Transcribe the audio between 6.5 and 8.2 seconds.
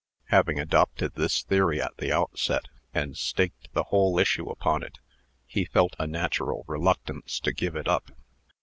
reluctance to give it up.